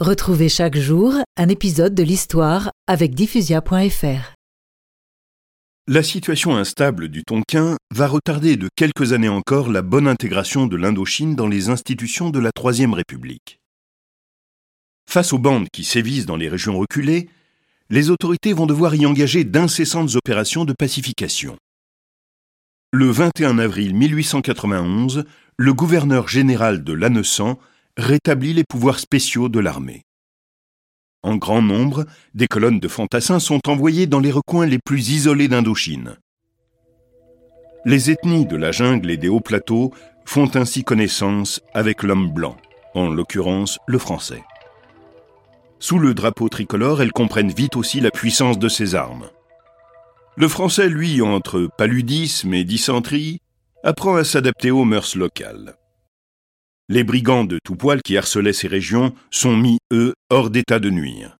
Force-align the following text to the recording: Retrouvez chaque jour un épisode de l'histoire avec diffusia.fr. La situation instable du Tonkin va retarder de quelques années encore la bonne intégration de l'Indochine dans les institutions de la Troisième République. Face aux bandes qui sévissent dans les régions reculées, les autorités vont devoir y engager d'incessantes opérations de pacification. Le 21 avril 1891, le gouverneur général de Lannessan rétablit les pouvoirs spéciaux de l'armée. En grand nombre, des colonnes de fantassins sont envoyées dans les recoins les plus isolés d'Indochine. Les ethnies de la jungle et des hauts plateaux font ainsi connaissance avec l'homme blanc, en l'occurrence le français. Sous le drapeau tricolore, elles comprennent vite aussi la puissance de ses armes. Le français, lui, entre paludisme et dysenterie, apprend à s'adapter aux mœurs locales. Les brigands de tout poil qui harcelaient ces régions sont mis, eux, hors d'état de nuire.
Retrouvez 0.00 0.48
chaque 0.48 0.76
jour 0.76 1.14
un 1.36 1.48
épisode 1.48 1.92
de 1.92 2.04
l'histoire 2.04 2.70
avec 2.86 3.16
diffusia.fr. 3.16 4.34
La 5.88 6.04
situation 6.04 6.56
instable 6.56 7.08
du 7.08 7.24
Tonkin 7.24 7.76
va 7.92 8.06
retarder 8.06 8.56
de 8.56 8.68
quelques 8.76 9.12
années 9.12 9.28
encore 9.28 9.68
la 9.68 9.82
bonne 9.82 10.06
intégration 10.06 10.68
de 10.68 10.76
l'Indochine 10.76 11.34
dans 11.34 11.48
les 11.48 11.68
institutions 11.68 12.30
de 12.30 12.38
la 12.38 12.52
Troisième 12.52 12.94
République. 12.94 13.58
Face 15.10 15.32
aux 15.32 15.40
bandes 15.40 15.66
qui 15.72 15.82
sévissent 15.82 16.26
dans 16.26 16.36
les 16.36 16.48
régions 16.48 16.78
reculées, 16.78 17.28
les 17.90 18.10
autorités 18.10 18.52
vont 18.52 18.66
devoir 18.66 18.94
y 18.94 19.04
engager 19.04 19.42
d'incessantes 19.42 20.14
opérations 20.14 20.64
de 20.64 20.74
pacification. 20.74 21.56
Le 22.92 23.10
21 23.10 23.58
avril 23.58 23.96
1891, 23.96 25.24
le 25.56 25.74
gouverneur 25.74 26.28
général 26.28 26.84
de 26.84 26.92
Lannessan 26.92 27.58
rétablit 27.98 28.54
les 28.54 28.64
pouvoirs 28.64 29.00
spéciaux 29.00 29.48
de 29.48 29.58
l'armée. 29.58 30.04
En 31.24 31.36
grand 31.36 31.60
nombre, 31.60 32.06
des 32.32 32.46
colonnes 32.46 32.78
de 32.78 32.86
fantassins 32.86 33.40
sont 33.40 33.68
envoyées 33.68 34.06
dans 34.06 34.20
les 34.20 34.30
recoins 34.30 34.66
les 34.66 34.78
plus 34.78 35.10
isolés 35.10 35.48
d'Indochine. 35.48 36.16
Les 37.84 38.10
ethnies 38.10 38.46
de 38.46 38.56
la 38.56 38.70
jungle 38.70 39.10
et 39.10 39.16
des 39.16 39.28
hauts 39.28 39.40
plateaux 39.40 39.92
font 40.24 40.48
ainsi 40.54 40.84
connaissance 40.84 41.60
avec 41.74 42.04
l'homme 42.04 42.30
blanc, 42.30 42.56
en 42.94 43.08
l'occurrence 43.08 43.78
le 43.86 43.98
français. 43.98 44.44
Sous 45.80 45.98
le 45.98 46.14
drapeau 46.14 46.48
tricolore, 46.48 47.02
elles 47.02 47.12
comprennent 47.12 47.52
vite 47.52 47.76
aussi 47.76 48.00
la 48.00 48.10
puissance 48.10 48.58
de 48.58 48.68
ses 48.68 48.94
armes. 48.94 49.28
Le 50.36 50.46
français, 50.46 50.88
lui, 50.88 51.20
entre 51.20 51.68
paludisme 51.76 52.54
et 52.54 52.64
dysenterie, 52.64 53.40
apprend 53.82 54.14
à 54.14 54.24
s'adapter 54.24 54.70
aux 54.70 54.84
mœurs 54.84 55.16
locales. 55.16 55.76
Les 56.90 57.04
brigands 57.04 57.44
de 57.44 57.58
tout 57.62 57.76
poil 57.76 58.00
qui 58.02 58.16
harcelaient 58.16 58.54
ces 58.54 58.66
régions 58.66 59.12
sont 59.30 59.54
mis, 59.54 59.78
eux, 59.92 60.14
hors 60.30 60.48
d'état 60.48 60.78
de 60.78 60.88
nuire. 60.88 61.37